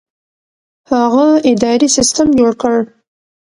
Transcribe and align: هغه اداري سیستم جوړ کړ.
هغه 0.91 1.27
اداري 1.51 1.87
سیستم 1.95 2.27
جوړ 2.39 2.51
کړ. 2.61 2.75